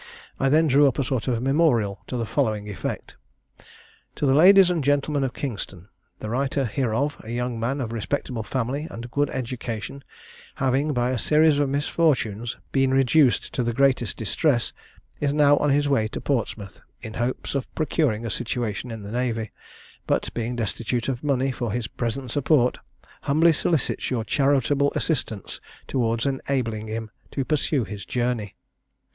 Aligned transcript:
I 0.39 0.49
then 0.49 0.65
drew 0.65 0.87
up 0.87 0.97
a 0.97 1.03
sort 1.03 1.27
of 1.27 1.43
memorial 1.43 2.01
to 2.07 2.17
the 2.17 2.25
following 2.25 2.67
effect: 2.67 3.17
'To 4.15 4.25
the 4.25 4.33
Ladies 4.33 4.71
and 4.71 4.83
Gentlemen 4.83 5.23
of 5.23 5.35
Kingston. 5.35 5.89
The 6.21 6.29
writer 6.31 6.65
hereof, 6.65 7.17
a 7.19 7.29
young 7.31 7.59
man 7.59 7.79
of 7.79 7.91
respectable 7.93 8.41
family, 8.41 8.87
and 8.89 9.11
good 9.11 9.29
education, 9.29 10.03
having, 10.55 10.91
by 10.91 11.11
a 11.11 11.19
series 11.19 11.59
of 11.59 11.69
misfortunes, 11.69 12.57
been 12.71 12.91
reduced 12.91 13.53
to 13.53 13.61
the 13.61 13.73
greatest 13.75 14.17
distress, 14.17 14.73
is 15.19 15.33
now 15.33 15.55
on 15.57 15.69
his 15.69 15.87
way 15.87 16.07
to 16.07 16.19
Portsmouth, 16.19 16.79
in 17.03 17.13
hopes 17.13 17.53
of 17.53 17.71
procuring 17.75 18.25
a 18.25 18.31
situation 18.31 18.89
in 18.89 19.03
the 19.03 19.11
navy; 19.11 19.51
but, 20.07 20.33
being 20.33 20.55
destitute 20.55 21.09
of 21.09 21.23
money 21.23 21.51
for 21.51 21.71
his 21.71 21.85
present 21.85 22.31
support, 22.31 22.79
humbly 23.21 23.53
solicits 23.53 24.09
your 24.09 24.23
charitable 24.23 24.91
assistance 24.95 25.61
towards 25.87 26.25
enabling 26.25 26.87
him 26.87 27.11
to 27.29 27.45
pursue 27.45 27.83
his 27.83 28.03
journey. 28.03 28.55